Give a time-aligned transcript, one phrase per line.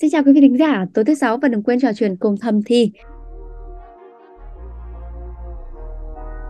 [0.00, 2.36] Xin chào quý vị thính giả, tối thứ sáu và đừng quên trò chuyện cùng
[2.36, 2.92] thầm thì.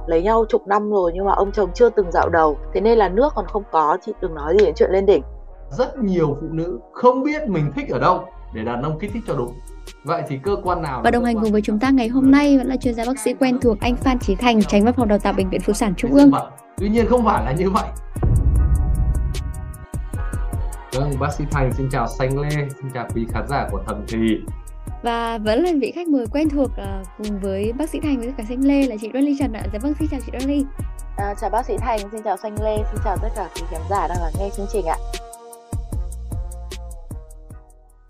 [0.06, 2.98] Lấy nhau chục năm rồi nhưng mà ông chồng chưa từng dạo đầu, thế nên
[2.98, 5.22] là nước còn không có, chị đừng nói gì đến chuyện lên đỉnh.
[5.70, 8.24] Rất nhiều phụ nữ không biết mình thích ở đâu
[8.54, 9.52] để đàn ông kích thích cho đúng.
[10.04, 12.58] Vậy thì cơ quan nào Và đồng hành cùng với chúng ta ngày hôm nay
[12.58, 15.08] vẫn là chuyên gia bác sĩ quen thuộc anh Phan Chí Thành, tránh văn phòng
[15.08, 16.30] đào tạo bệnh viện Phụ sản Trung ương.
[16.78, 17.84] Tuy nhiên không phải là như vậy.
[20.92, 24.04] Vâng, bác sĩ Thành xin chào Xanh Lê, xin chào quý khán giả của Thầm
[24.08, 24.18] Thì.
[25.02, 28.32] Và vẫn là vị khách mời quen thuộc uh, cùng với bác sĩ Thành với
[28.38, 29.62] cả Xanh Lê là chị Dolly Trần ạ.
[29.72, 30.64] Dạ vâng, xin chào chị Dolly.
[31.16, 33.80] À, chào bác sĩ Thành, xin chào Xanh Lê, xin chào tất cả quý khán
[33.90, 34.96] giả đang lắng nghe chương trình ạ.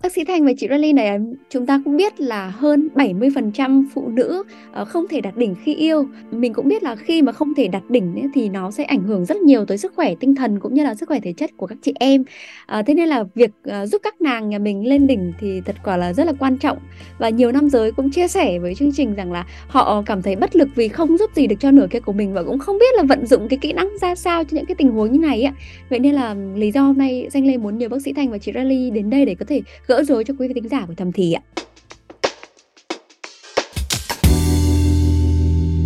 [0.03, 1.17] Bác sĩ Thành và chị Rally này à,
[1.49, 5.75] chúng ta cũng biết là hơn 70% phụ nữ ờ, không thể đạt đỉnh khi
[5.75, 6.05] yêu.
[6.31, 9.25] Mình cũng biết là khi mà không thể đạt đỉnh thì nó sẽ ảnh hưởng
[9.25, 11.67] rất nhiều tới sức khỏe tinh thần cũng như là sức khỏe thể chất của
[11.67, 12.23] các chị em.
[12.65, 15.75] Ờ, thế nên là việc ờ, giúp các nàng nhà mình lên đỉnh thì thật
[15.83, 16.77] quả là rất là quan trọng.
[17.17, 20.35] Và nhiều nam giới cũng chia sẻ với chương trình rằng là họ cảm thấy
[20.35, 22.77] bất lực vì không giúp gì được cho nửa kia của mình và cũng không
[22.79, 25.19] biết là vận dụng cái kỹ năng ra sao cho những cái tình huống như
[25.19, 25.53] này ạ.
[25.89, 28.31] Vậy nên là ừ, lý do hôm nay danh Lê muốn nhờ bác sĩ Thành
[28.31, 30.85] và chị Rally đến đây để có thể gỡ rối cho quý vị thính giả
[30.87, 31.41] của Thầm Thì ạ.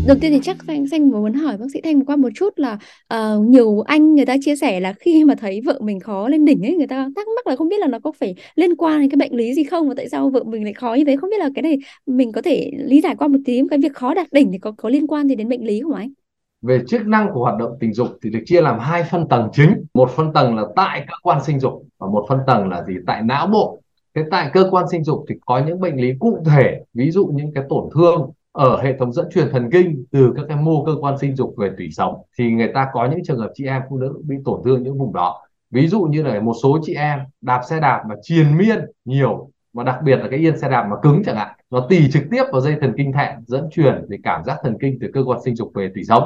[0.08, 2.78] Đầu tiên thì chắc Thanh Xanh muốn hỏi bác sĩ Thanh qua một chút là
[3.14, 6.46] uh, nhiều anh người ta chia sẻ là khi mà thấy vợ mình khó lên
[6.46, 9.00] đỉnh ấy người ta thắc mắc là không biết là nó có phải liên quan
[9.00, 11.16] đến cái bệnh lý gì không và tại sao vợ mình lại khó như thế
[11.16, 13.94] không biết là cái này mình có thể lý giải qua một tí cái việc
[13.94, 16.10] khó đạt đỉnh thì có có liên quan gì đến bệnh lý không anh?
[16.62, 19.50] Về chức năng của hoạt động tình dục thì được chia làm hai phân tầng
[19.54, 22.84] chính, một phân tầng là tại cơ quan sinh dục và một phân tầng là
[22.84, 23.82] gì tại não bộ
[24.16, 27.26] thế tại cơ quan sinh dục thì có những bệnh lý cụ thể, ví dụ
[27.34, 30.86] những cái tổn thương ở hệ thống dẫn truyền thần kinh từ các cái mô
[30.86, 32.22] cơ quan sinh dục về tủy sống.
[32.38, 34.98] Thì người ta có những trường hợp chị em phụ nữ bị tổn thương những
[34.98, 35.42] vùng đó.
[35.72, 39.50] Ví dụ như là một số chị em đạp xe đạp mà triền miên nhiều
[39.74, 42.24] và đặc biệt là cái yên xe đạp mà cứng chẳng hạn, nó tì trực
[42.32, 45.24] tiếp vào dây thần kinh thẹn, dẫn truyền thì cảm giác thần kinh từ cơ
[45.24, 46.24] quan sinh dục về tủy sống.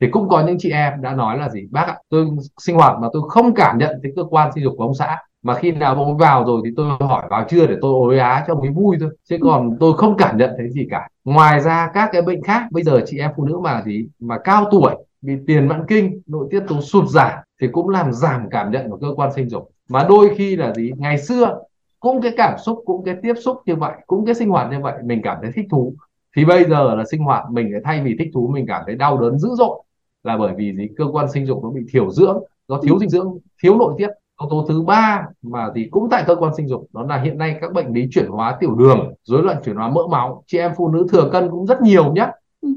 [0.00, 2.26] Thì cũng có những chị em đã nói là gì, bác ạ, tôi
[2.58, 5.18] sinh hoạt mà tôi không cảm nhận cái cơ quan sinh dục của ông xã
[5.42, 8.44] mà khi nào ông vào rồi thì tôi hỏi vào chưa để tôi ối á
[8.46, 9.10] cho mới vui thôi.
[9.28, 11.08] Chứ còn tôi không cảm nhận thấy gì cả.
[11.24, 14.38] Ngoài ra các cái bệnh khác, bây giờ chị em phụ nữ mà gì, mà
[14.38, 18.48] cao tuổi bị tiền mãn kinh, nội tiết tố sụt giảm thì cũng làm giảm
[18.50, 19.70] cảm nhận của cơ quan sinh dục.
[19.88, 21.58] Mà đôi khi là gì, ngày xưa
[22.00, 24.80] cũng cái cảm xúc, cũng cái tiếp xúc như vậy, cũng cái sinh hoạt như
[24.80, 25.94] vậy, mình cảm thấy thích thú.
[26.36, 29.20] Thì bây giờ là sinh hoạt mình thay vì thích thú, mình cảm thấy đau
[29.20, 29.82] đớn dữ dội
[30.24, 33.08] là bởi vì gì, cơ quan sinh dục nó bị thiểu dưỡng do thiếu dinh
[33.08, 34.08] dưỡng, thiếu nội tiết
[34.40, 37.38] yếu tố thứ ba mà thì cũng tại cơ quan sinh dục, đó là hiện
[37.38, 40.44] nay các bệnh lý chuyển hóa tiểu đường, rối loạn chuyển hóa mỡ máu.
[40.46, 42.28] Chị em phụ nữ thừa cân cũng rất nhiều nhé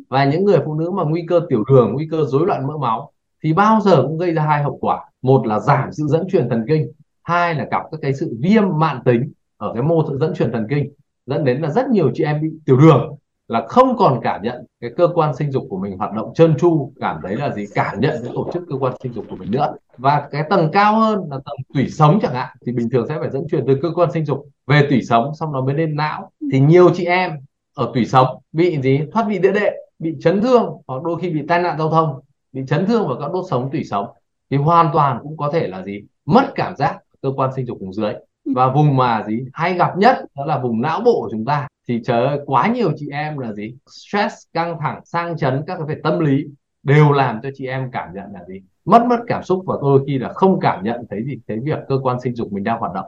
[0.10, 2.78] và những người phụ nữ mà nguy cơ tiểu đường, nguy cơ rối loạn mỡ
[2.78, 3.12] máu
[3.44, 5.06] thì bao giờ cũng gây ra hai hậu quả.
[5.22, 6.92] Một là giảm sự dẫn truyền thần kinh,
[7.24, 10.68] hai là gặp các cái sự viêm mạng tính ở cái mô dẫn truyền thần
[10.70, 10.92] kinh,
[11.26, 13.16] dẫn đến là rất nhiều chị em bị tiểu đường
[13.54, 16.56] là không còn cảm nhận cái cơ quan sinh dục của mình hoạt động trơn
[16.58, 17.66] tru, cảm thấy là gì?
[17.76, 19.74] Cảm nhận cái tổ chức cơ quan sinh dục của mình nữa.
[19.98, 23.18] Và cái tầng cao hơn là tầng tủy sống chẳng hạn, thì bình thường sẽ
[23.20, 25.96] phải dẫn truyền từ cơ quan sinh dục về tủy sống, xong nó mới lên
[25.96, 26.32] não.
[26.52, 27.32] Thì nhiều chị em
[27.76, 29.00] ở tủy sống bị gì?
[29.12, 32.20] Thoát vị đĩa đệm, bị chấn thương, hoặc đôi khi bị tai nạn giao thông,
[32.52, 34.08] bị chấn thương vào các đốt sống tủy sống.
[34.50, 36.02] Thì hoàn toàn cũng có thể là gì?
[36.26, 38.14] Mất cảm giác cơ quan sinh dục vùng dưới.
[38.56, 39.40] Và vùng mà gì?
[39.54, 42.92] Hay gặp nhất đó là vùng não bộ của chúng ta thì ơi quá nhiều
[42.96, 43.76] chị em là gì?
[43.88, 46.46] Stress căng thẳng sang chấn các cái về tâm lý
[46.84, 48.62] đều làm cho chị em cảm nhận là gì?
[48.86, 51.80] Mất mất cảm xúc và đôi khi là không cảm nhận thấy gì thấy việc
[51.88, 53.06] cơ quan sinh dục mình đang hoạt động.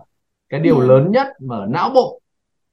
[0.49, 0.87] Cái điều ừ.
[0.87, 2.21] lớn nhất mà ở não bộ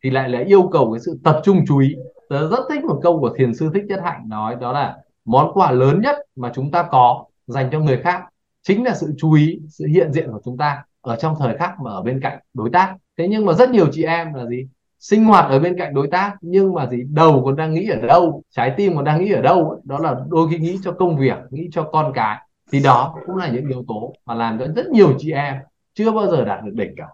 [0.05, 1.95] thì lại là yêu cầu cái sự tập trung chú ý.
[2.29, 5.53] Tớ rất thích một câu của thiền sư thích nhất hạnh nói đó là món
[5.55, 8.23] quà lớn nhất mà chúng ta có dành cho người khác
[8.63, 11.81] chính là sự chú ý sự hiện diện của chúng ta ở trong thời khắc
[11.81, 12.97] mà ở bên cạnh đối tác.
[13.19, 14.67] Thế nhưng mà rất nhiều chị em là gì
[15.03, 18.07] sinh hoạt ở bên cạnh đối tác nhưng mà gì đầu còn đang nghĩ ở
[18.07, 21.19] đâu trái tim còn đang nghĩ ở đâu đó là đôi khi nghĩ cho công
[21.19, 22.37] việc nghĩ cho con cái.
[22.73, 25.55] Thì đó cũng là những yếu tố mà làm cho rất nhiều chị em
[25.95, 27.05] chưa bao giờ đạt được đỉnh cả.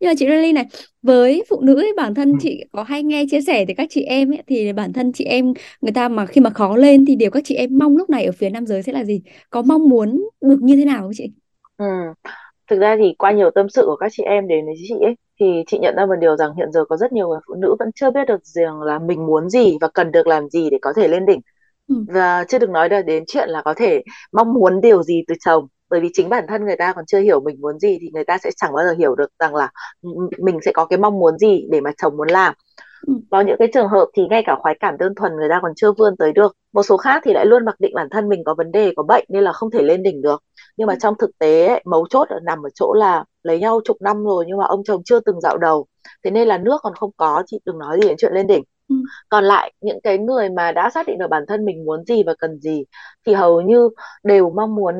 [0.00, 0.66] Nhưng mà chị Lily này
[1.02, 4.02] với phụ nữ ấy, bản thân chị có hay nghe chia sẻ từ các chị
[4.02, 7.16] em ấy, thì bản thân chị em người ta mà khi mà khó lên thì
[7.16, 9.22] điều các chị em mong lúc này ở phía nam giới sẽ là gì?
[9.50, 11.30] Có mong muốn được như thế nào không chị?
[11.76, 11.84] Ừ.
[12.70, 15.14] Thực ra thì qua nhiều tâm sự của các chị em đến với chị ấy
[15.40, 17.76] thì chị nhận ra một điều rằng hiện giờ có rất nhiều người phụ nữ
[17.78, 20.78] vẫn chưa biết được rằng là mình muốn gì và cần được làm gì để
[20.82, 21.40] có thể lên đỉnh
[21.88, 21.94] ừ.
[22.08, 24.02] và chưa được nói đến chuyện là có thể
[24.32, 27.20] mong muốn điều gì từ chồng bởi vì chính bản thân người ta còn chưa
[27.20, 29.70] hiểu mình muốn gì thì người ta sẽ chẳng bao giờ hiểu được rằng là
[30.38, 32.65] mình sẽ có cái mong muốn gì để mà chồng muốn làm ừ.
[33.30, 35.72] Có những cái trường hợp thì ngay cả khoái cảm đơn thuần người ta còn
[35.76, 36.56] chưa vươn tới được.
[36.72, 39.02] Một số khác thì lại luôn mặc định bản thân mình có vấn đề có
[39.02, 40.42] bệnh nên là không thể lên đỉnh được.
[40.76, 40.98] Nhưng mà ừ.
[41.00, 44.24] trong thực tế ấy, mấu chốt ở nằm ở chỗ là lấy nhau chục năm
[44.24, 45.86] rồi nhưng mà ông chồng chưa từng dạo đầu.
[46.24, 48.62] Thế nên là nước còn không có chị đừng nói gì đến chuyện lên đỉnh.
[48.88, 48.96] Ừ.
[49.28, 52.22] còn lại những cái người mà đã xác định được bản thân mình muốn gì
[52.26, 52.84] và cần gì
[53.26, 53.88] thì hầu như
[54.24, 54.94] đều mong muốn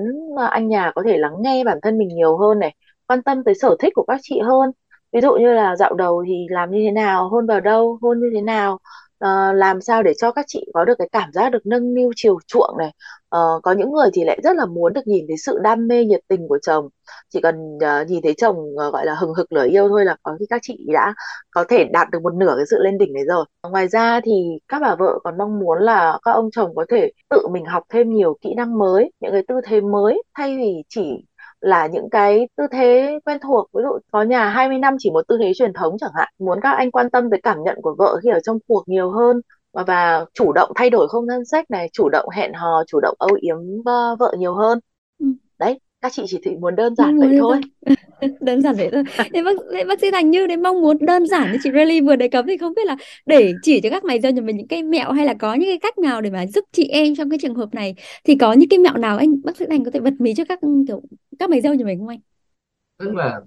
[0.50, 2.74] anh nhà có thể lắng nghe bản thân mình nhiều hơn này
[3.06, 4.70] quan tâm tới sở thích của các chị hơn
[5.12, 8.20] ví dụ như là dạo đầu thì làm như thế nào hôn vào đâu hôn
[8.20, 8.78] như thế nào
[9.24, 12.12] uh, làm sao để cho các chị có được cái cảm giác được nâng niu
[12.16, 12.92] chiều chuộng này.
[13.36, 16.04] Uh, có những người thì lại rất là muốn được nhìn thấy sự đam mê
[16.04, 16.88] nhiệt tình của chồng.
[17.28, 20.16] Chỉ cần uh, nhìn thấy chồng uh, gọi là hừng hực lửa yêu thôi là
[20.22, 21.14] có khi các chị đã
[21.50, 23.44] có thể đạt được một nửa cái sự lên đỉnh đấy rồi.
[23.70, 24.32] Ngoài ra thì
[24.68, 27.82] các bà vợ còn mong muốn là các ông chồng có thể tự mình học
[27.88, 31.24] thêm nhiều kỹ năng mới những cái tư thế mới thay vì chỉ
[31.60, 35.28] là những cái tư thế quen thuộc ví dụ có nhà 20 năm chỉ một
[35.28, 37.94] tư thế truyền thống chẳng hạn muốn các anh quan tâm tới cảm nhận của
[37.98, 39.40] vợ khi ở trong cuộc nhiều hơn
[39.72, 43.00] và, và chủ động thay đổi không gian sách này chủ động hẹn hò chủ
[43.00, 43.56] động âu yếm
[44.18, 44.78] vợ nhiều hơn
[45.18, 45.26] ừ.
[45.58, 47.60] đấy các chị chỉ thị muốn đơn giản vậy thôi.
[48.40, 49.02] đơn giản vậy thôi.
[49.34, 52.00] Thế bác, thế bác sĩ thành như đấy mong muốn đơn giản như chị Really
[52.00, 52.96] vừa đề cập thì không biết là
[53.26, 55.70] để chỉ cho các mày dâu nhà mình những cái mẹo hay là có những
[55.70, 57.94] cái cách nào để mà giúp chị em trong cái trường hợp này
[58.24, 60.44] thì có những cái mẹo nào anh bác sĩ thành có thể bật mí cho
[60.48, 61.02] các kiểu
[61.38, 62.18] các mày dâu nhà mình không anh?
[62.98, 63.40] Tức là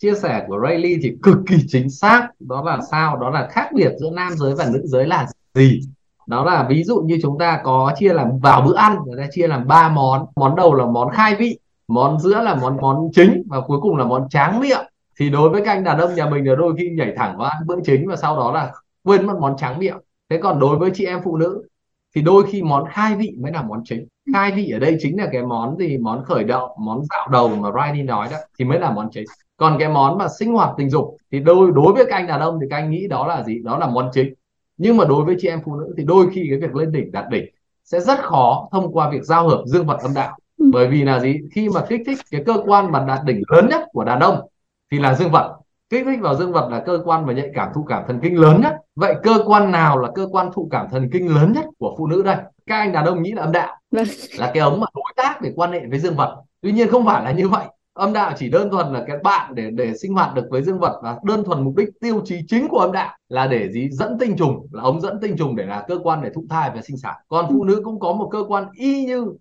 [0.00, 2.28] chia sẻ của Rayleigh thì cực kỳ chính xác.
[2.40, 3.16] Đó là sao?
[3.16, 5.80] Đó là khác biệt giữa nam giới và nữ giới là gì?
[6.26, 9.28] Đó là ví dụ như chúng ta có chia làm vào bữa ăn người ta
[9.32, 10.26] chia làm ba món.
[10.36, 11.58] Món đầu là món khai vị
[11.88, 14.86] món giữa là món món chính và cuối cùng là món tráng miệng.
[15.18, 17.48] Thì đối với các anh đàn ông nhà mình là đôi khi nhảy thẳng vào
[17.48, 18.72] ăn bữa chính và sau đó là
[19.02, 19.96] quên mất món tráng miệng.
[20.30, 21.68] Thế còn đối với chị em phụ nữ
[22.14, 24.06] thì đôi khi món khai vị mới là món chính.
[24.32, 25.98] Khai vị ở đây chính là cái món gì?
[25.98, 29.24] Món khởi động, món dạo đầu mà Riley nói đó, thì mới là món chính.
[29.56, 32.40] Còn cái món mà sinh hoạt tình dục thì đôi, đối với các anh đàn
[32.40, 33.58] ông thì các anh nghĩ đó là gì?
[33.64, 34.34] Đó là món chính.
[34.76, 37.12] Nhưng mà đối với chị em phụ nữ thì đôi khi cái việc lên đỉnh
[37.12, 37.44] đạt đỉnh
[37.84, 41.20] sẽ rất khó thông qua việc giao hợp dương vật âm đạo bởi vì là
[41.20, 41.40] gì?
[41.54, 44.48] Khi mà kích thích cái cơ quan mà đạt đỉnh lớn nhất của đàn ông
[44.90, 45.56] thì là dương vật.
[45.90, 48.40] Kích thích vào dương vật là cơ quan mà nhạy cảm thụ cảm thần kinh
[48.40, 48.76] lớn nhất.
[48.96, 52.06] Vậy cơ quan nào là cơ quan thụ cảm thần kinh lớn nhất của phụ
[52.06, 52.36] nữ đây?
[52.66, 53.76] Các anh đàn ông nghĩ là âm đạo.
[53.90, 54.04] Vâng.
[54.38, 56.42] là cái ống mà đối tác để quan hệ với dương vật.
[56.60, 57.64] Tuy nhiên không phải là như vậy.
[57.94, 60.78] Âm đạo chỉ đơn thuần là cái bạn để để sinh hoạt được với dương
[60.78, 63.88] vật và đơn thuần mục đích tiêu chí chính của âm đạo là để gì?
[63.90, 66.70] Dẫn tinh trùng là ống dẫn tinh trùng để là cơ quan để thụ thai
[66.74, 67.14] và sinh sản.
[67.28, 69.32] Còn phụ nữ cũng có một cơ quan y như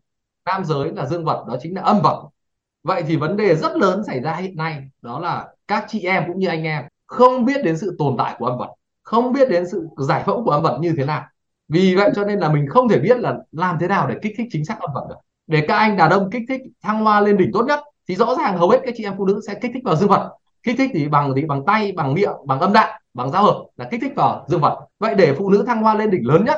[0.45, 2.23] nam giới là dương vật, đó chính là âm vật.
[2.83, 6.23] Vậy thì vấn đề rất lớn xảy ra hiện nay, đó là các chị em
[6.27, 8.69] cũng như anh em không biết đến sự tồn tại của âm vật,
[9.03, 11.25] không biết đến sự giải phẫu của âm vật như thế nào.
[11.69, 14.33] Vì vậy cho nên là mình không thể biết là làm thế nào để kích
[14.37, 15.15] thích chính xác âm vật được.
[15.47, 18.35] Để các anh đàn ông kích thích thăng hoa lên đỉnh tốt nhất thì rõ
[18.35, 20.31] ràng hầu hết các chị em phụ nữ sẽ kích thích vào dương vật.
[20.63, 23.65] Kích thích thì bằng thì bằng tay, bằng miệng, bằng âm đạo bằng giao hợp
[23.77, 24.79] là kích thích vào dương vật.
[24.99, 26.57] Vậy để phụ nữ thăng hoa lên đỉnh lớn nhất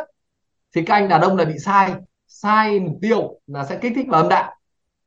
[0.76, 1.94] thì các anh đàn ông lại bị sai
[2.28, 4.56] sai mục tiêu là sẽ kích thích vào âm đạo.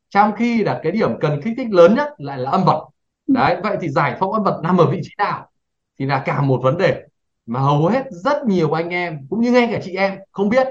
[0.08, 2.88] Trong khi là cái điểm cần kích thích lớn nhất lại là âm vật.
[3.26, 5.50] Đấy vậy thì giải phẫu âm vật nằm ở vị trí nào?
[5.98, 7.02] Thì là cả một vấn đề
[7.46, 10.66] mà hầu hết rất nhiều anh em cũng như ngay cả chị em không biết.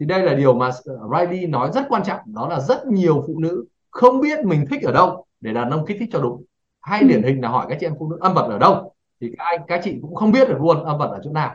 [0.00, 0.70] Thì đây là điều mà
[1.18, 4.82] Riley nói rất quan trọng đó là rất nhiều phụ nữ không biết mình thích
[4.82, 6.44] ở đâu để đàn ông kích thích cho đúng.
[6.80, 9.34] Hay điển hình là hỏi các chị em phụ nữ âm vật ở đâu thì
[9.38, 11.54] các anh các chị cũng không biết được luôn âm vật ở chỗ nào.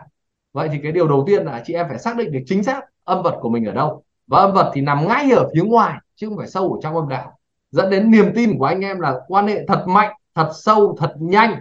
[0.53, 2.81] Vậy thì cái điều đầu tiên là chị em phải xác định được chính xác
[3.03, 5.94] âm vật của mình ở đâu và âm vật thì nằm ngay ở phía ngoài
[6.16, 7.38] chứ không phải sâu ở trong âm đạo.
[7.72, 11.14] Dẫn đến niềm tin của anh em là quan hệ thật mạnh thật sâu thật
[11.20, 11.56] nhanh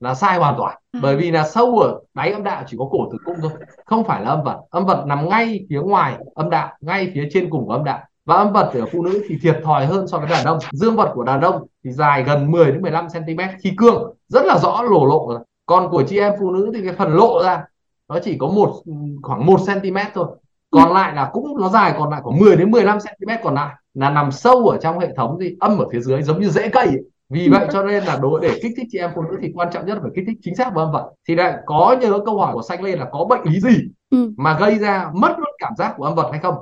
[0.00, 0.76] là sai hoàn toàn.
[0.92, 1.00] À.
[1.02, 3.50] bởi vì là sâu ở đáy âm đạo chỉ có cổ tử cung thôi
[3.84, 4.60] không phải là âm vật.
[4.70, 8.00] Âm vật nằm ngay phía ngoài âm đạo ngay phía trên cùng của âm đạo.
[8.24, 10.58] Và âm vật ở phụ nữ thì thiệt thòi hơn so với đàn ông.
[10.72, 14.44] Dương vật của đàn ông thì dài gần 10 đến 15 cm khi cương rất
[14.44, 15.40] là rõ lổ lộ rồi.
[15.66, 17.64] Còn của chị em phụ nữ thì cái phần lộ ra
[18.08, 18.82] nó chỉ có một
[19.22, 20.26] khoảng 1 cm thôi
[20.70, 23.74] còn lại là cũng nó dài còn lại có 10 đến 15 cm còn lại
[23.94, 26.68] là nằm sâu ở trong hệ thống gì âm ở phía dưới giống như rễ
[26.68, 27.00] cây ấy.
[27.28, 29.68] vì vậy cho nên là đối để kích thích chị em phụ nữ thì quan
[29.72, 32.18] trọng nhất là phải kích thích chính xác vào âm vật thì lại có nhớ
[32.26, 33.76] câu hỏi của xanh lên là có bệnh lý gì
[34.10, 34.32] ừ.
[34.36, 36.54] mà gây ra mất luôn cảm giác của âm vật hay không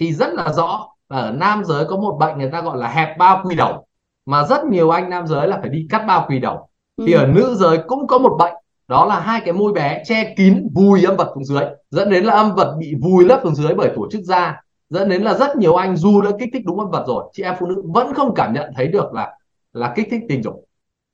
[0.00, 3.18] thì rất là rõ ở nam giới có một bệnh người ta gọi là hẹp
[3.18, 3.86] bao quy đầu
[4.26, 7.04] mà rất nhiều anh nam giới là phải đi cắt bao quy đầu ừ.
[7.06, 8.54] thì ở nữ giới cũng có một bệnh
[8.88, 12.24] đó là hai cái môi bé che kín vùi âm vật xuống dưới, dẫn đến
[12.24, 15.34] là âm vật bị vùi lấp xuống dưới bởi tổ chức da, dẫn đến là
[15.34, 17.82] rất nhiều anh dù đã kích thích đúng âm vật rồi, chị em phụ nữ
[17.84, 19.38] vẫn không cảm nhận thấy được là
[19.72, 20.64] là kích thích tình dục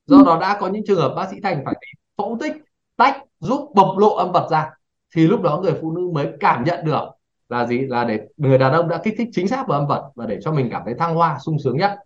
[0.06, 1.74] do đó đã có những trường hợp bác sĩ thành phải
[2.18, 2.52] phẫu tích,
[2.96, 4.70] tách, giúp bộc lộ âm vật ra,
[5.14, 7.04] thì lúc đó người phụ nữ mới cảm nhận được
[7.48, 10.10] là gì là để người đàn ông đã kích thích chính xác vào âm vật
[10.14, 11.98] và để cho mình cảm thấy thăng hoa, sung sướng nhất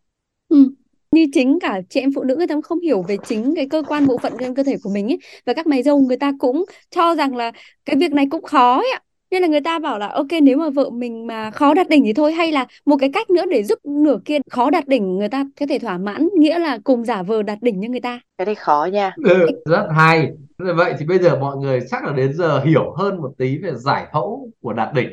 [1.17, 3.67] như chính cả chị em phụ nữ người ta cũng không hiểu về chính cái
[3.69, 5.19] cơ quan bộ phận trên cơ thể của mình ấy.
[5.47, 7.53] Và các mày dâu người ta cũng cho rằng là
[7.85, 9.01] cái việc này cũng khó ấy ạ.
[9.31, 12.05] Nên là người ta bảo là ok nếu mà vợ mình mà khó đạt đỉnh
[12.05, 12.33] thì thôi.
[12.33, 15.45] Hay là một cái cách nữa để giúp nửa kia khó đạt đỉnh người ta
[15.61, 18.21] có thể thỏa mãn nghĩa là cùng giả vờ đạt đỉnh như người ta.
[18.39, 19.15] Cái này khó nha.
[19.25, 20.31] Ừ, rất hay.
[20.59, 23.73] Vậy thì bây giờ mọi người chắc là đến giờ hiểu hơn một tí về
[23.75, 25.09] giải phẫu của đạt đỉnh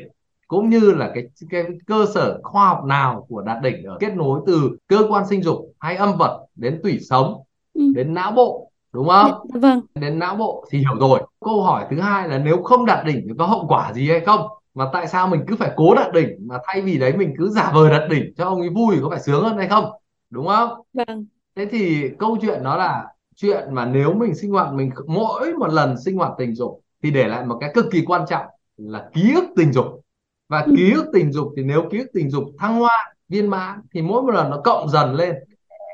[0.54, 4.16] cũng như là cái cái cơ sở khoa học nào của đạt đỉnh ở kết
[4.16, 7.42] nối từ cơ quan sinh dục hay âm vật đến tủy sống
[7.74, 7.82] ừ.
[7.94, 9.30] đến não bộ đúng không?
[9.54, 9.80] Dạ, vâng.
[9.94, 11.20] Đến não bộ thì hiểu rồi.
[11.44, 14.20] Câu hỏi thứ hai là nếu không đạt đỉnh thì có hậu quả gì hay
[14.20, 14.40] không?
[14.74, 17.48] Mà tại sao mình cứ phải cố đạt đỉnh mà thay vì đấy mình cứ
[17.48, 19.84] giả vờ đạt đỉnh cho ông ấy vui có phải sướng hơn hay không?
[20.30, 20.70] Đúng không?
[20.92, 21.26] Vâng.
[21.56, 23.04] Thế thì câu chuyện đó là
[23.36, 27.10] chuyện mà nếu mình sinh hoạt mình mỗi một lần sinh hoạt tình dục thì
[27.10, 28.46] để lại một cái cực kỳ quan trọng
[28.76, 30.03] là ký ức tình dục
[30.48, 33.80] và ký ức tình dục thì nếu ký ức tình dục thăng hoa viên mãn
[33.92, 35.34] thì mỗi một lần nó cộng dần lên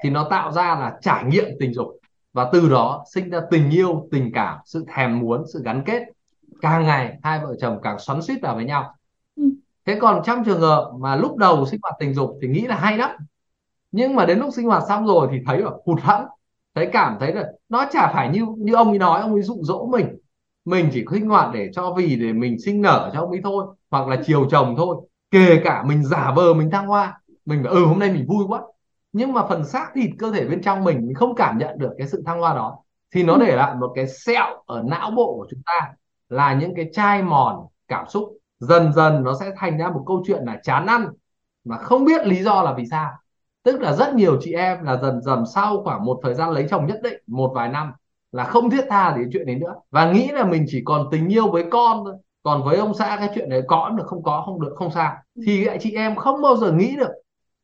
[0.02, 1.88] thì nó tạo ra là trải nghiệm tình dục.
[2.32, 6.02] Và từ đó sinh ra tình yêu tình cảm sự thèm muốn sự gắn kết.
[6.60, 8.94] Càng ngày hai vợ chồng càng xoắn suýt vào với nhau.
[9.36, 9.42] Ừ.
[9.86, 12.76] thế còn trong trường hợp mà lúc đầu sinh hoạt tình dục thì nghĩ là
[12.76, 13.10] hay lắm.
[13.92, 16.24] Nhưng mà đến lúc sinh hoạt xong rồi thì thấy là hụt hẫng.
[16.74, 19.58] Thấy cảm thấy là nó chả phải như như ông ấy nói ông ấy dụ
[19.62, 20.16] dỗ mình
[20.70, 23.64] mình chỉ sinh hoạt để cho vì để mình sinh nở cho ông ấy thôi
[23.90, 24.96] hoặc là chiều chồng thôi.
[25.30, 28.62] Kể cả mình giả vờ mình thăng hoa mình ừ hôm nay mình vui quá.
[29.12, 31.90] Nhưng mà phần xác thịt cơ thể bên trong mình mình không cảm nhận được
[31.98, 32.78] cái sự thăng hoa đó.
[33.14, 33.40] Thì nó ừ.
[33.46, 35.92] để lại một cái sẹo ở não bộ của chúng ta
[36.28, 38.36] là những cái chai mòn cảm xúc.
[38.58, 41.08] Dần dần nó sẽ thành ra một câu chuyện là chán ăn
[41.64, 43.10] mà không biết lý do là vì sao.
[43.62, 46.66] Tức là rất nhiều chị em là dần dần sau khoảng một thời gian lấy
[46.70, 47.92] chồng nhất định một vài năm
[48.32, 49.74] là không thiết tha đến chuyện đấy nữa.
[49.90, 52.14] Và nghĩ là mình chỉ còn tình yêu với con thôi.
[52.42, 54.90] Còn với ông xã cái chuyện đấy có cũng được không có không được không
[54.90, 55.16] sao.
[55.34, 55.42] Ừ.
[55.46, 57.10] thì lại chị em không bao giờ nghĩ được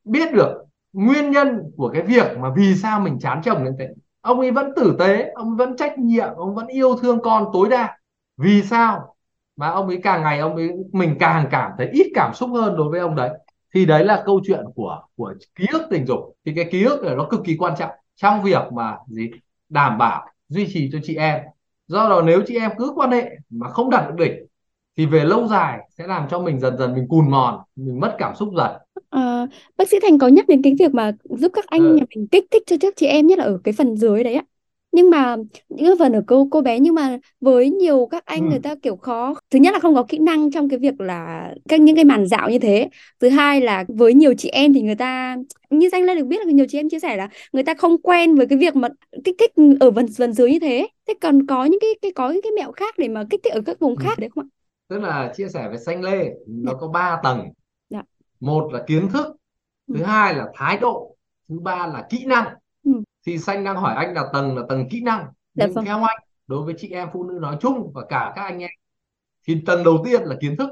[0.04, 3.88] biết được nguyên nhân của cái việc mà vì sao mình chán chồng như thế.
[4.20, 7.68] Ông ấy vẫn tử tế ông vẫn trách nhiệm ông vẫn yêu thương con tối
[7.70, 7.98] đa.
[8.36, 9.16] Vì sao?
[9.56, 12.76] Mà ông ấy càng ngày ông ấy mình càng cảm thấy ít cảm xúc hơn
[12.76, 13.30] đối với ông đấy.
[13.74, 16.36] Thì đấy là câu chuyện của của ký ức tình dục.
[16.44, 19.30] Thì cái ký ức này nó cực kỳ quan trọng trong việc mà gì?
[19.68, 21.40] Đảm bảo duy trì cho chị em.
[21.86, 24.46] Do đó nếu chị em cứ quan hệ mà không đạt được đỉnh
[24.96, 28.14] thì về lâu dài sẽ làm cho mình dần dần mình cùn mòn mình mất
[28.18, 28.70] cảm xúc dần.
[29.10, 31.94] À, bác sĩ Thành có nhắc đến cái việc mà giúp các anh ừ.
[31.94, 34.34] nhà mình kích thích cho các chị em nhất là ở cái phần dưới đấy
[34.34, 34.44] ạ
[34.96, 35.36] nhưng mà
[35.68, 38.50] những cái phần ở cô cô bé nhưng mà với nhiều các anh ừ.
[38.50, 41.50] người ta kiểu khó thứ nhất là không có kỹ năng trong cái việc là
[41.68, 42.88] các những cái màn dạo như thế
[43.20, 45.36] thứ hai là với nhiều chị em thì người ta
[45.70, 48.02] như danh lên được biết là nhiều chị em chia sẻ là người ta không
[48.02, 48.88] quen với cái việc mà
[49.24, 52.30] kích thích ở phần phần dưới như thế thế còn có những cái cái có
[52.30, 54.02] những cái mẹo khác để mà kích thích ở các vùng ừ.
[54.04, 54.48] khác đấy không ạ
[54.88, 56.78] tức là chia sẻ về xanh lê nó dạ.
[56.80, 57.48] có 3 tầng
[57.90, 58.02] dạ.
[58.40, 59.36] một là kiến thức
[59.88, 60.04] thứ ừ.
[60.04, 61.16] hai là thái độ
[61.48, 62.50] thứ ba là kỹ năng ừ.
[63.26, 65.84] Thì xanh đang hỏi anh là tầng là tầng kỹ năng dạ, nhưng vâng.
[65.84, 68.70] theo anh đối với chị em phụ nữ nói chung và cả các anh em
[69.46, 70.70] thì tầng đầu tiên là kiến thức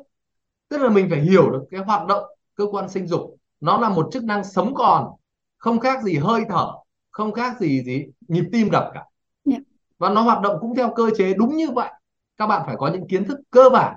[0.68, 3.88] tức là mình phải hiểu được cái hoạt động cơ quan sinh dục nó là
[3.88, 5.08] một chức năng sống còn
[5.56, 6.72] không khác gì hơi thở
[7.10, 9.06] không khác gì gì nhịp tim đập cả yeah.
[9.44, 9.58] Dạ.
[9.98, 11.90] và nó hoạt động cũng theo cơ chế đúng như vậy
[12.36, 13.96] các bạn phải có những kiến thức cơ bản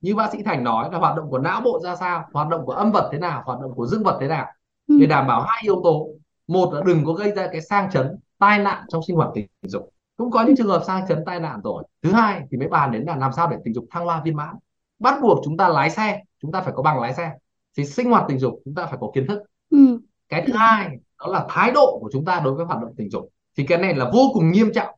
[0.00, 2.66] như bác sĩ Thành nói là hoạt động của não bộ ra sao hoạt động
[2.66, 4.46] của âm vật thế nào hoạt động của dương vật thế nào
[4.86, 4.96] ừ.
[5.00, 6.08] để đảm bảo hai yếu tố
[6.48, 9.46] một là đừng có gây ra cái sang chấn tai nạn trong sinh hoạt tình
[9.62, 9.92] dục.
[10.16, 11.84] Cũng có những trường hợp sang chấn tai nạn rồi.
[12.02, 14.36] Thứ hai thì mới bàn đến là làm sao để tình dục thăng hoa viên
[14.36, 14.56] mãn.
[14.98, 17.32] Bắt buộc chúng ta lái xe chúng ta phải có bằng lái xe.
[17.76, 19.42] Thì sinh hoạt tình dục chúng ta phải có kiến thức.
[19.70, 20.00] Ừ.
[20.28, 23.10] cái thứ hai đó là thái độ của chúng ta đối với hoạt động tình
[23.10, 23.28] dục.
[23.56, 24.94] Thì cái này là vô cùng nghiêm trọng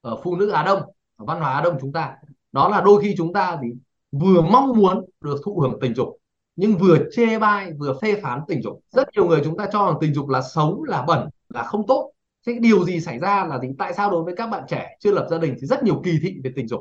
[0.00, 0.82] ở phụ nữ Á Đông
[1.16, 2.16] ở văn hóa Á Đông chúng ta.
[2.52, 3.68] Đó là đôi khi chúng ta thì
[4.12, 6.19] vừa mong muốn được thụ hưởng tình dục
[6.60, 8.80] nhưng vừa chê bai, vừa phê phán tình dục.
[8.90, 11.86] Rất nhiều người chúng ta cho rằng tình dục là xấu là bẩn, là không
[11.86, 12.12] tốt.
[12.46, 13.68] Thế điều gì xảy ra là gì?
[13.78, 16.18] Tại sao đối với các bạn trẻ chưa lập gia đình thì rất nhiều kỳ
[16.22, 16.80] thị về tình dục.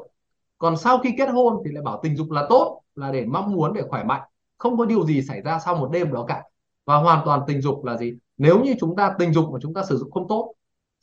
[0.57, 3.51] Còn sau khi kết hôn thì lại bảo tình dục là tốt, là để mong
[3.51, 4.21] muốn để khỏe mạnh.
[4.57, 6.43] Không có điều gì xảy ra sau một đêm đó cả.
[6.85, 8.13] Và hoàn toàn tình dục là gì?
[8.37, 10.53] Nếu như chúng ta tình dục mà chúng ta sử dụng không tốt,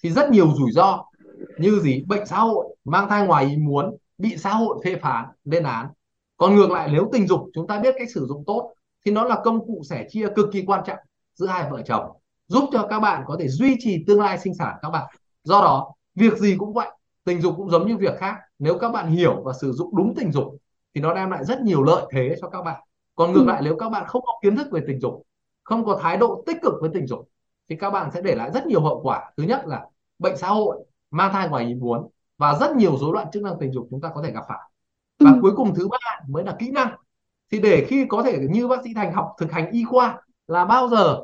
[0.02, 1.04] thì rất nhiều rủi ro
[1.58, 2.04] như gì?
[2.06, 5.86] Bệnh xã hội, mang thai ngoài ý muốn, bị xã hội phê phán, lên án
[6.36, 8.74] còn ngược lại nếu tình dục chúng ta biết cách sử dụng tốt
[9.04, 10.98] thì nó là công cụ sẻ chia cực kỳ quan trọng
[11.34, 12.10] giữa hai vợ chồng
[12.48, 15.06] giúp cho các bạn có thể duy trì tương lai sinh sản các bạn.
[15.44, 16.88] Do đó việc gì cũng vậy
[17.24, 18.36] tình dục cũng giống như việc khác.
[18.58, 20.56] Nếu các bạn hiểu và sử dụng đúng tình dục
[20.94, 22.80] thì nó đem lại rất nhiều lợi thế cho các bạn.
[23.14, 23.46] Còn ngược ừ.
[23.46, 25.22] lại nếu các bạn không có kiến thức về tình dục
[25.64, 27.28] không có thái độ tích cực với tình dục
[27.68, 29.32] thì các bạn sẽ để lại rất nhiều hậu quả.
[29.36, 29.86] Thứ nhất là
[30.18, 33.58] bệnh xã hội mang thai ngoài ý muốn và rất nhiều rối loạn chức năng
[33.60, 34.65] tình dục chúng ta có thể gặp phải
[35.18, 35.38] và ừ.
[35.42, 36.96] cuối cùng thứ ba mới là kỹ năng.
[37.52, 40.64] Thì để khi có thể như bác sĩ thành học thực hành y khoa là
[40.64, 41.20] bao giờ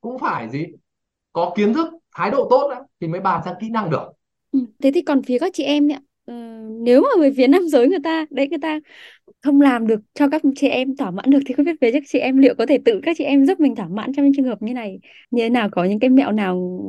[0.00, 0.66] cũng phải gì?
[1.32, 4.12] Có kiến thức thái độ tốt đó, thì mới bàn sang kỹ năng được.
[4.52, 4.58] Ừ.
[4.82, 5.94] thế thì còn phía các chị em nhỉ
[6.26, 6.34] ừ,
[6.82, 8.80] nếu mà về phía nam giới người ta đấy người ta
[9.42, 12.02] không làm được cho các chị em thỏa mãn được thì không biết về các
[12.06, 14.34] chị em liệu có thể tự các chị em giúp mình thỏa mãn trong những
[14.36, 15.00] trường hợp như này?
[15.30, 16.80] Như thế nào có những cái mẹo nào?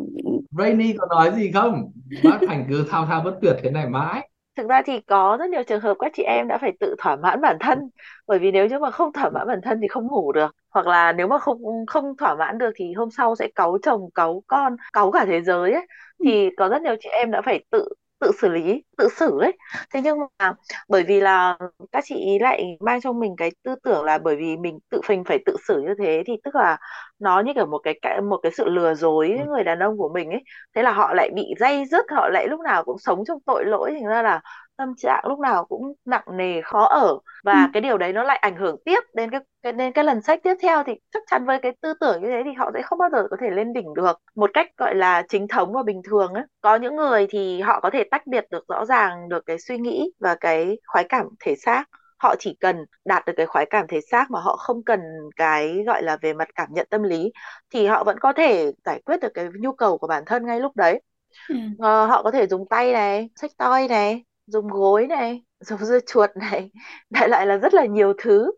[0.52, 1.92] Rainy có nói gì không?
[2.24, 5.50] Bác Thành cứ thao thao bất tuyệt thế này mãi thực ra thì có rất
[5.50, 7.80] nhiều trường hợp các chị em đã phải tự thỏa mãn bản thân.
[8.28, 10.56] Bởi vì nếu như mà không thỏa mãn bản thân thì không ngủ được.
[10.70, 14.10] Hoặc là nếu mà không không thỏa mãn được thì hôm sau sẽ cáu chồng
[14.16, 15.86] cáu con cáu cả thế giới ấy.
[16.24, 17.90] Thì có rất nhiều chị em đã phải tự
[18.24, 19.58] tự xử lý tự xử ấy.
[19.94, 20.53] Thế nhưng mà
[20.89, 21.58] bởi vì là
[21.92, 25.24] các chị lại mang trong mình cái tư tưởng là bởi vì mình tự mình
[25.24, 26.77] phải tự xử như thế thì tức là
[27.20, 30.30] nó như kiểu một cái một cái sự lừa dối người đàn ông của mình
[30.30, 30.44] ấy.
[30.75, 33.65] Thế là họ lại bị dây dứt họ lại lúc nào cũng sống trong tội
[33.65, 34.42] lỗi thành ra là
[34.77, 37.68] tâm trạng lúc nào cũng nặng nề khó ở và ừ.
[37.74, 40.39] cái điều đấy nó lại ảnh hưởng tiếp đến cái, cái đến cái lần sách
[40.44, 43.00] tiếp theo thì chắc chắn với cái tư tưởng như thế thì họ sẽ không
[43.00, 46.01] bao giờ có thể lên đỉnh được một cách gọi là chính thống và bình
[46.03, 49.46] thường ấy có những người thì họ có thể tách biệt được rõ ràng được
[49.46, 51.86] cái suy nghĩ và cái khoái cảm thể xác
[52.18, 55.00] họ chỉ cần đạt được cái khoái cảm thể xác mà họ không cần
[55.36, 57.32] cái gọi là về mặt cảm nhận tâm lý
[57.70, 60.60] thì họ vẫn có thể giải quyết được cái nhu cầu của bản thân ngay
[60.60, 61.01] lúc đấy
[61.50, 61.56] ừ.
[61.80, 66.00] ờ, họ có thể dùng tay này sách toy này dùng gối này dùng dưa
[66.08, 66.72] chuột này
[67.10, 68.52] đại loại là rất là nhiều thứ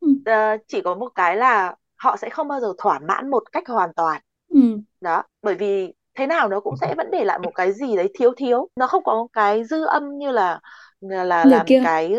[0.00, 0.08] ừ.
[0.24, 3.68] ờ, chỉ có một cái là họ sẽ không bao giờ thỏa mãn một cách
[3.68, 4.60] hoàn toàn ừ.
[5.00, 8.10] đó bởi vì thế nào nó cũng sẽ vẫn để lại một cái gì đấy
[8.14, 10.60] thiếu thiếu nó không có cái dư âm như là
[11.00, 11.80] là làm kia.
[11.84, 12.14] cái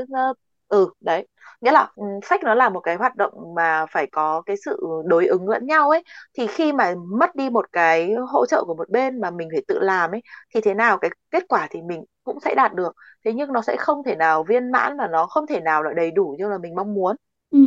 [0.72, 1.28] ừ đấy.
[1.62, 4.80] Nghĩa là ừ, sách nó là một cái hoạt động mà phải có cái sự
[5.06, 6.04] đối ứng lẫn nhau ấy.
[6.38, 9.62] Thì khi mà mất đi một cái hỗ trợ của một bên mà mình phải
[9.68, 10.22] tự làm ấy
[10.56, 12.96] thì thế nào cái kết quả thì mình cũng sẽ đạt được.
[13.26, 15.94] Thế nhưng nó sẽ không thể nào viên mãn và nó không thể nào là
[15.96, 17.16] đầy đủ như là mình mong muốn.
[17.52, 17.60] Ừ.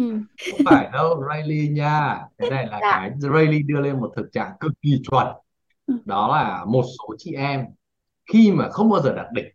[0.50, 2.20] không phải đâu Riley nha.
[2.38, 2.90] Cái này là dạ.
[2.92, 5.26] cái Riley đưa lên một thực trạng cực kỳ chuẩn.
[5.86, 5.94] Ừ.
[6.04, 7.64] đó là một số chị em
[8.32, 9.46] khi mà không bao giờ đạt đỉnh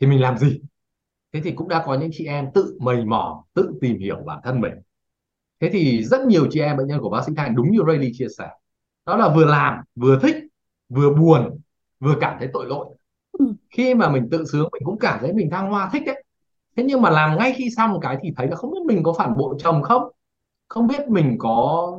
[0.00, 0.60] thì mình làm gì
[1.32, 4.40] thế thì cũng đã có những chị em tự mầy mò tự tìm hiểu bản
[4.44, 4.72] thân mình.
[5.60, 8.10] Thế thì rất nhiều chị em bệnh nhân của bác sĩ Thành đúng như Riley
[8.14, 8.48] chia sẻ.
[9.06, 10.36] Đó là vừa làm vừa thích
[10.88, 11.60] vừa buồn
[12.00, 12.86] vừa cảm thấy tội lỗi.
[13.32, 13.54] Ừ.
[13.70, 16.24] khi mà mình tự sướng mình cũng cảm thấy mình thăng hoa thích đấy.
[16.76, 19.12] Thế nhưng mà làm ngay khi xong cái thì thấy là không biết mình có
[19.12, 20.02] phản bội chồng không?
[20.68, 21.92] Không biết mình có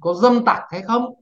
[0.00, 1.14] có dâm tặc hay không?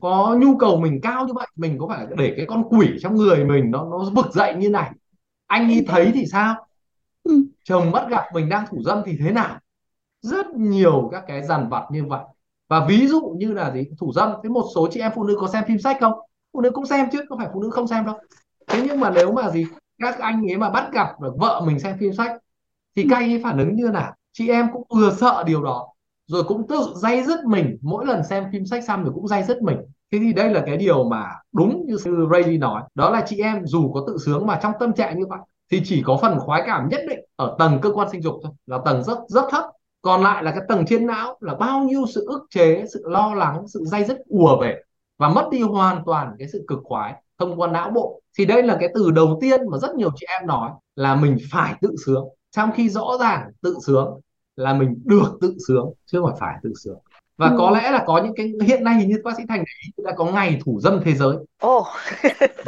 [0.00, 1.46] Có nhu cầu mình cao như vậy?
[1.56, 4.70] Mình có phải để cái con quỷ trong người mình nó nó vực dậy như
[4.70, 4.90] này?
[5.46, 6.65] Anh ấy thấy thì sao
[7.68, 9.58] chồng bắt gặp mình đang thủ dâm thì thế nào?
[10.20, 12.24] Rất nhiều các cái dằn vặt như vậy.
[12.68, 13.84] Và ví dụ như là gì?
[13.98, 14.32] Thủ dâm.
[14.42, 16.12] Thế một số chị em phụ nữ có xem phim sách không?
[16.52, 18.18] Phụ nữ cũng xem chứ, không phải phụ nữ không xem đâu.
[18.66, 19.66] Thế nhưng mà nếu mà gì?
[20.02, 22.36] Các anh ấy mà bắt gặp được vợ mình xem phim sách,
[22.96, 24.14] thì các anh ấy phản ứng như nào?
[24.32, 25.88] Chị em cũng vừa sợ điều đó,
[26.26, 27.78] rồi cũng tự dây dứt mình.
[27.82, 29.78] Mỗi lần xem phim sách xong rồi cũng dây dứt mình.
[30.12, 32.82] Thế thì đây là cái điều mà đúng như sư Ray nói.
[32.94, 35.38] Đó là chị em dù có tự sướng mà trong tâm trạng như vậy
[35.70, 38.52] thì chỉ có phần khoái cảm nhất định ở tầng cơ quan sinh dục thôi
[38.66, 39.64] là tầng rất rất thấp.
[40.02, 43.34] Còn lại là cái tầng trên não là bao nhiêu sự ức chế sự lo
[43.34, 44.82] lắng sự dây dứt ùa về
[45.18, 48.22] và mất đi hoàn toàn cái sự cực khoái thông qua não bộ.
[48.38, 51.36] Thì đây là cái từ đầu tiên mà rất nhiều chị em nói là mình
[51.50, 52.24] phải tự sướng.
[52.50, 54.20] Trong khi rõ ràng tự sướng
[54.56, 56.98] là mình được tự sướng chứ không phải tự sướng.
[57.36, 57.56] Và ừ.
[57.58, 59.64] có lẽ là có những cái hiện nay hình như bác sĩ thành
[59.96, 61.36] là có ngày thủ dâm thế giới.
[61.66, 61.86] Oh.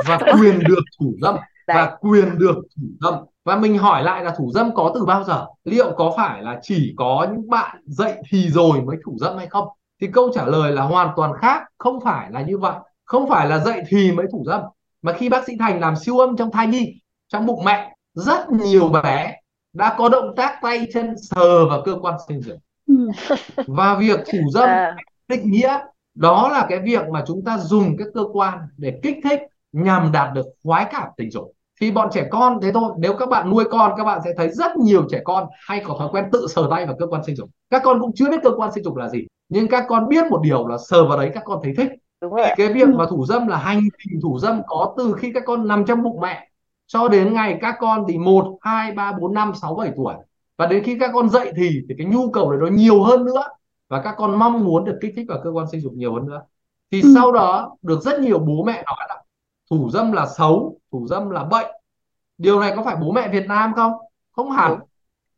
[0.09, 1.37] và quyền được thủ dâm
[1.75, 3.15] và quyền được thủ dâm.
[3.45, 5.47] Và mình hỏi lại là thủ dâm có từ bao giờ?
[5.65, 9.47] Liệu có phải là chỉ có những bạn dậy thì rồi mới thủ dâm hay
[9.47, 9.69] không?
[10.01, 11.63] Thì câu trả lời là hoàn toàn khác.
[11.79, 12.75] Không phải là như vậy.
[13.05, 14.61] Không phải là dậy thì mới thủ dâm.
[15.03, 18.51] Mà khi bác sĩ thành làm siêu âm trong thai nhi trong bụng mẹ rất
[18.51, 19.37] nhiều bé
[19.73, 22.59] đã có động tác tay chân sờ vào cơ quan sinh dục.
[23.67, 24.97] Và việc thủ dâm à.
[25.29, 25.79] định nghĩa
[26.15, 29.41] đó là cái việc mà chúng ta dùng cái cơ quan để kích thích
[29.73, 32.93] nhằm đạt được khoái cảm tình dục thì bọn trẻ con thế thôi.
[32.99, 35.97] Nếu các bạn nuôi con các bạn sẽ thấy rất nhiều trẻ con hay có
[35.99, 37.51] thói quen tự sờ tay vào cơ quan sinh dục.
[37.71, 40.27] Các con cũng chưa biết cơ quan sinh dục là gì nhưng các con biết
[40.31, 41.91] một điều là sờ vào đấy các con thấy thích.
[42.21, 42.47] Đúng rồi.
[42.57, 45.69] cái việc mà thủ dâm là hành trình thủ dâm có từ khi các con
[45.69, 46.49] nằm trong bụng mẹ
[46.87, 50.15] cho đến ngày các con thì một hai ba bốn năm sáu bảy tuổi.
[50.57, 53.25] Và đến khi các con dậy thì thì cái nhu cầu này nó nhiều hơn
[53.25, 53.43] nữa
[53.89, 56.27] và các con mong muốn được kích thích vào cơ quan sinh dục nhiều hơn
[56.27, 56.43] nữa.
[56.93, 57.13] Thì ừ.
[57.15, 59.23] sau đó được rất nhiều bố mẹ nói là
[59.71, 61.67] thủ dâm là xấu thủ dâm là bệnh.
[62.39, 63.93] Điều này có phải bố mẹ Việt Nam không?
[64.33, 64.71] Không hẳn.
[64.71, 64.77] Ừ.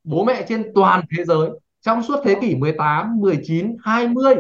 [0.05, 4.35] bố mẹ trên toàn thế giới trong suốt thế kỷ 18, 19, 20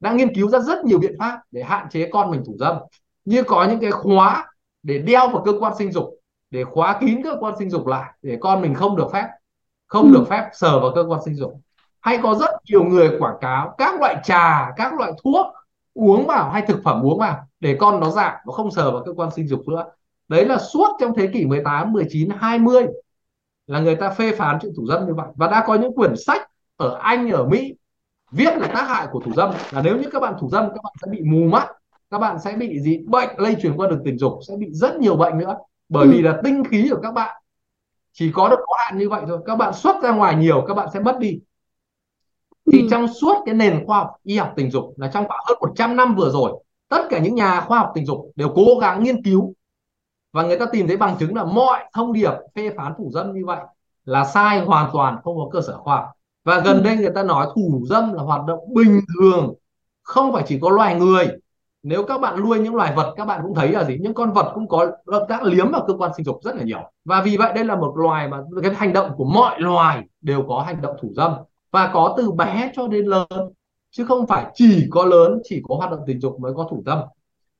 [0.00, 2.76] đã nghiên cứu ra rất nhiều biện pháp để hạn chế con mình thủ dâm.
[3.24, 4.46] Như có những cái khóa
[4.82, 6.20] để đeo vào cơ quan sinh dục
[6.50, 9.28] để khóa kín cơ quan sinh dục lại để con mình không được phép
[9.86, 11.60] không được phép sờ vào cơ quan sinh dục.
[12.00, 15.46] Hay có rất nhiều người quảng cáo các loại trà các loại thuốc
[15.94, 19.02] uống vào hay thực phẩm uống vào để con nó giảm nó không sờ vào
[19.06, 19.84] cơ quan sinh dục nữa
[20.28, 22.86] đấy là suốt trong thế kỷ 18 19 20
[23.66, 25.26] là người ta phê phán chuyện thủ dâm như vậy.
[25.36, 27.74] Và đã có những quyển sách ở Anh ở Mỹ
[28.32, 29.50] viết là tác hại của thủ dâm.
[29.70, 31.68] Là nếu như các bạn thủ dâm các bạn sẽ bị mù mắt
[32.10, 32.98] các bạn sẽ bị gì?
[33.06, 35.56] Bệnh lây truyền qua đường tình dục sẽ bị rất nhiều bệnh nữa.
[35.88, 36.10] Bởi ừ.
[36.12, 37.42] vì là tinh khí của các bạn
[38.12, 39.38] chỉ có được có hạn như vậy thôi.
[39.46, 41.40] Các bạn xuất ra ngoài nhiều các bạn sẽ mất đi.
[42.72, 42.86] Thì ừ.
[42.90, 45.96] trong suốt cái nền khoa học y học tình dục là trong khoảng hơn 100
[45.96, 49.22] năm vừa rồi tất cả những nhà khoa học tình dục đều cố gắng nghiên
[49.22, 49.54] cứu
[50.34, 53.34] và người ta tìm thấy bằng chứng là mọi thông điệp phê phán thủ dâm
[53.34, 53.60] như vậy
[54.04, 56.04] là sai hoàn toàn không có cơ sở khoa học.
[56.44, 56.82] Và gần ừ.
[56.82, 59.54] đây người ta nói thủ dâm là hoạt động bình thường
[60.02, 61.28] không phải chỉ có loài người.
[61.82, 63.98] Nếu các bạn nuôi những loài vật các bạn cũng thấy là gì?
[64.00, 64.90] Những con vật cũng có
[65.28, 66.90] các liếm vào cơ quan sinh dục rất là nhiều.
[67.04, 70.44] Và vì vậy đây là một loài mà cái hành động của mọi loài đều
[70.48, 71.32] có hành động thủ dâm.
[71.70, 73.52] Và có từ bé cho đến lớn
[73.90, 76.82] chứ không phải chỉ có lớn chỉ có hoạt động tình dục mới có thủ
[76.86, 76.98] dâm.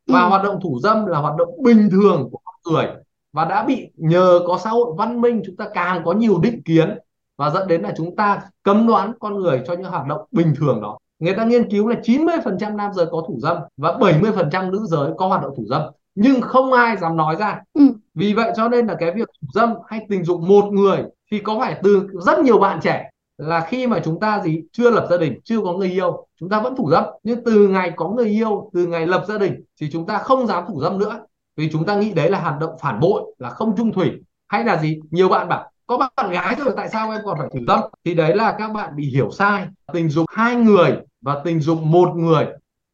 [0.06, 0.28] Và ừ.
[0.28, 2.38] hoạt động thủ dâm là hoạt động bình thường của
[2.70, 2.86] người
[3.32, 6.62] và đã bị nhờ có xã hội văn minh chúng ta càng có nhiều định
[6.62, 6.98] kiến
[7.36, 10.54] và dẫn đến là chúng ta cấm đoán con người cho những hoạt động bình
[10.56, 10.98] thường đó.
[11.18, 15.10] Người ta nghiên cứu là 90% nam giới có thủ dâm và 70% nữ giới
[15.16, 15.82] có hoạt động thủ dâm.
[16.14, 17.60] Nhưng không ai dám nói ra.
[17.74, 17.82] Ừ.
[18.14, 21.38] vì vậy cho nên là cái việc thủ dâm hay tình dục một người thì
[21.38, 25.06] có phải từ rất nhiều bạn trẻ là khi mà chúng ta gì chưa lập
[25.10, 27.04] gia đình chưa có người yêu chúng ta vẫn thủ dâm.
[27.22, 30.46] Nhưng từ ngày có người yêu từ ngày lập gia đình thì chúng ta không
[30.46, 31.20] dám thủ dâm nữa
[31.56, 34.12] vì chúng ta nghĩ đấy là hành động phản bội, là không trung thủy.
[34.48, 35.00] Hay là gì?
[35.10, 38.14] Nhiều bạn bảo, có bạn gái rồi tại sao em còn phải thử dâm thì
[38.14, 39.66] đấy là các bạn bị hiểu sai.
[39.92, 42.46] Tình dục hai người và tình dục một người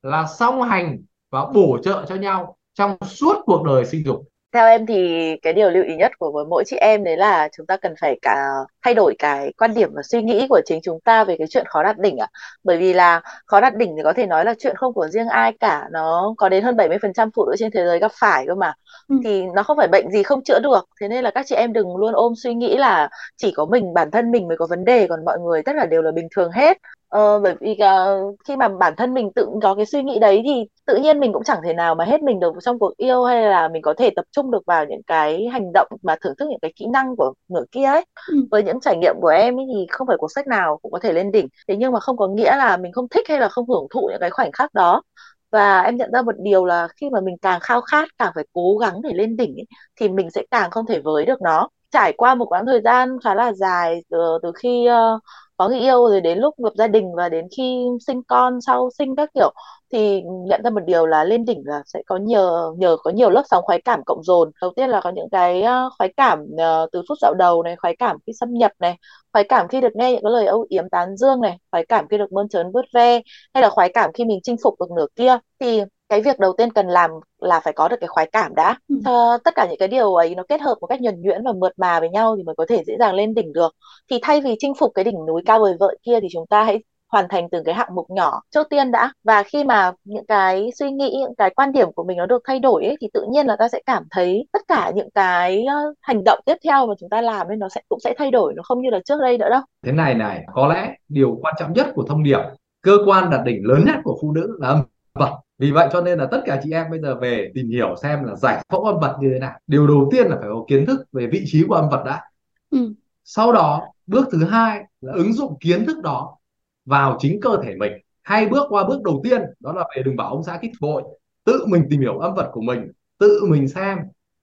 [0.02, 0.98] là song hành
[1.30, 5.52] và bổ trợ cho nhau trong suốt cuộc đời sinh dục theo em thì cái
[5.52, 8.46] điều lưu ý nhất của mỗi chị em đấy là chúng ta cần phải cả
[8.84, 11.64] thay đổi cái quan điểm và suy nghĩ của chính chúng ta về cái chuyện
[11.68, 12.28] khó đạt đỉnh ạ.
[12.64, 15.28] Bởi vì là khó đạt đỉnh thì có thể nói là chuyện không của riêng
[15.28, 18.54] ai cả, nó có đến hơn 70% phụ nữ trên thế giới gặp phải cơ
[18.54, 18.72] mà.
[19.08, 19.16] Ừ.
[19.24, 20.88] Thì nó không phải bệnh gì không chữa được.
[21.00, 23.94] Thế nên là các chị em đừng luôn ôm suy nghĩ là chỉ có mình
[23.94, 26.28] bản thân mình mới có vấn đề còn mọi người tất cả đều là bình
[26.36, 26.78] thường hết.
[27.10, 30.42] Ờ, bởi vì uh, khi mà bản thân mình tự có cái suy nghĩ đấy
[30.44, 33.24] thì tự nhiên mình cũng chẳng thể nào mà hết mình được trong cuộc yêu
[33.24, 36.34] hay là mình có thể tập trung được vào những cái hành động mà thưởng
[36.38, 38.04] thức những cái kỹ năng của nửa kia ấy.
[38.28, 38.34] Ừ.
[38.50, 40.98] với những trải nghiệm của em ấy thì không phải cuốn sách nào cũng có
[41.02, 41.48] thể lên đỉnh.
[41.68, 44.08] Thế nhưng mà không có nghĩa là mình không thích hay là không hưởng thụ
[44.10, 45.02] những cái khoảnh khắc đó.
[45.50, 48.44] Và em nhận ra một điều là khi mà mình càng khao khát càng phải
[48.52, 49.66] cố gắng để lên đỉnh ấy,
[50.00, 53.16] thì mình sẽ càng không thể với được nó trải qua một quãng thời gian
[53.24, 55.22] khá là dài từ, từ khi uh,
[55.56, 58.90] có người yêu rồi đến lúc lập gia đình và đến khi sinh con sau
[58.98, 59.52] sinh các kiểu
[59.92, 63.30] thì nhận ra một điều là lên đỉnh là sẽ có nhờ nhờ có nhiều
[63.30, 64.50] lớp sóng khoái cảm cộng dồn.
[64.62, 67.76] Đầu tiên là có những cái ờ, khoái cảm uh, từ phút dạo đầu này
[67.76, 68.96] khoái cảm khi xâm nhập này
[69.32, 72.08] khoái cảm khi được nghe những cái lời âu yếm tán dương này khoái cảm
[72.10, 73.20] khi được mơn trớn vớt ve
[73.54, 75.38] hay là khoái cảm khi mình chinh phục được nửa kia.
[75.60, 78.76] Thì cái việc đầu tiên cần làm là phải có được cái khoái cảm đã.
[78.88, 78.94] Ừ.
[78.96, 81.52] uh, tất cả những cái điều ấy nó kết hợp một cách nhuần nhuyễn và
[81.52, 83.74] mượt mà với nhau thì mới có thể dễ dàng lên đỉnh được.
[84.10, 86.64] Thì thay vì chinh phục cái đỉnh núi cao vời vợi kia thì chúng ta
[86.64, 89.12] hãy hoàn thành từng cái hạng mục nhỏ trước tiên đã.
[89.24, 92.42] Và khi mà những cái suy nghĩ những cái quan điểm của mình nó được
[92.46, 95.64] thay đổi ấy, thì tự nhiên là ta sẽ cảm thấy tất cả những cái
[96.00, 98.54] hành động tiếp theo mà chúng ta làm ấy nó sẽ cũng sẽ thay đổi
[98.56, 99.60] nó không như là trước đây nữa đâu.
[99.86, 102.40] Thế này này có lẽ điều quan trọng nhất của thông điệp
[102.82, 104.82] cơ quan đạt đỉnh lớn nhất của phụ nữ là âm
[105.14, 107.96] vật vì vậy cho nên là tất cả chị em bây giờ về tìm hiểu
[108.02, 109.58] xem là giải phẫu âm vật như thế nào.
[109.66, 112.24] Điều đầu tiên là phải có kiến thức về vị trí của âm vật đã.
[112.70, 112.94] Ừ.
[113.24, 116.36] sau đó bước thứ hai là ứng dụng kiến thức đó
[116.84, 117.92] vào chính cơ thể mình.
[118.22, 121.02] Hay bước qua bước đầu tiên đó là về đừng bảo ông xã kích bội
[121.44, 123.98] tự mình tìm hiểu âm vật của mình tự mình xem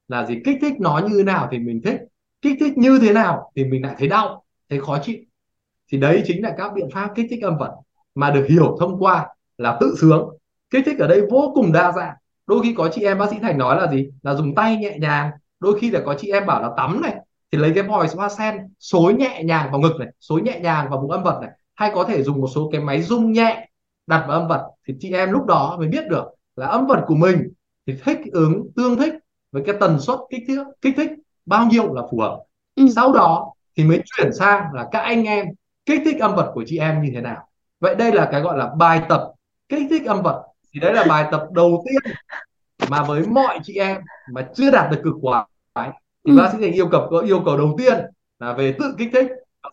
[0.07, 2.01] là gì kích thích nó như thế nào thì mình thích
[2.41, 5.17] kích thích như thế nào thì mình lại thấy đau thấy khó chịu.
[5.91, 7.75] Thì đấy chính là các biện pháp kích thích âm vật
[8.15, 9.27] mà được hiểu thông qua
[9.57, 10.29] là tự sướng
[10.69, 12.13] kích thích ở đây vô cùng đa dạng.
[12.47, 14.09] Đôi khi có chị em bác sĩ thành nói là gì?
[14.23, 15.31] Là dùng tay nhẹ nhàng.
[15.59, 17.15] Đôi khi là có chị em bảo là tắm này
[17.51, 20.89] thì lấy cái vòi hoa sen xối nhẹ nhàng vào ngực này xối nhẹ nhàng
[20.89, 21.49] vào vùng âm vật này.
[21.75, 23.69] Hay có thể dùng một số cái máy rung nhẹ
[24.07, 26.25] đặt vào âm vật thì chị em lúc đó mới biết được
[26.55, 27.53] là âm vật của mình
[27.87, 29.13] thì thích ứng tương thích
[29.51, 31.11] với cái tần suất kích thích kích thích
[31.45, 32.39] bao nhiêu là phù hợp.
[32.75, 32.87] Ừ.
[32.95, 35.45] sau đó thì mới chuyển sang là các anh em
[35.85, 37.47] kích thích âm vật của chị em như thế nào.
[37.79, 39.31] Vậy đây là cái gọi là bài tập
[39.69, 40.43] kích thích âm vật
[40.77, 42.13] thì đấy là bài tập đầu tiên
[42.89, 43.97] mà với mọi chị em
[44.31, 45.45] mà chưa đạt được cực khoái
[46.25, 46.37] thì ừ.
[46.37, 47.97] bác sĩ thành yêu cầu có yêu cầu đầu tiên
[48.39, 49.27] là về tự kích thích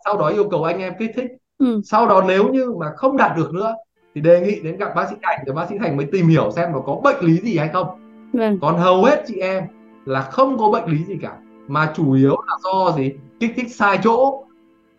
[0.04, 1.80] sau đó yêu cầu anh em kích thích ừ.
[1.84, 3.74] sau đó nếu như mà không đạt được nữa
[4.14, 6.50] thì đề nghị đến gặp bác sĩ thành để bác sĩ thành mới tìm hiểu
[6.50, 7.86] xem nó có bệnh lý gì hay không
[8.32, 8.58] vâng.
[8.60, 9.64] còn hầu hết chị em
[10.04, 11.36] là không có bệnh lý gì cả
[11.68, 14.44] mà chủ yếu là do gì kích thích sai chỗ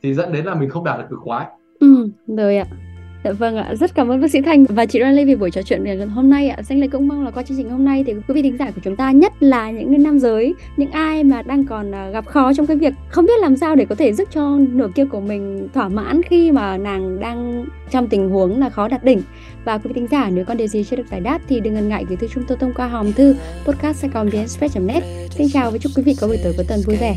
[0.04, 1.48] thì dẫn đến là mình không đạt được cực khoái
[1.80, 2.66] ừ rồi ạ
[3.26, 5.52] Dạ vâng ạ, rất cảm ơn bác sĩ Thành và chị Loan Lê vì buổi
[5.52, 6.58] trò chuyện ngày hôm nay ạ.
[6.64, 8.72] xin Lê cũng mong là qua chương trình hôm nay thì quý vị thính giả
[8.72, 12.26] của chúng ta nhất là những nam giới, những ai mà đang còn à, gặp
[12.26, 15.06] khó trong cái việc không biết làm sao để có thể giúp cho nửa kia
[15.06, 19.22] của mình thỏa mãn khi mà nàng đang trong tình huống là khó đạt đỉnh.
[19.66, 21.74] Và quý vị thính giả nếu còn điều gì chưa được giải đáp thì đừng
[21.74, 23.36] ngần ngại gửi thư chúng tôi thông qua hòm thư
[23.66, 24.06] podcast
[24.82, 27.16] net Xin chào và chúc quý vị có buổi tối cuối tuần vui vẻ.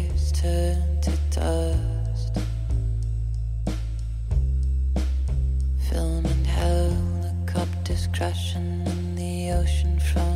[8.19, 10.28] Crashing in the ocean from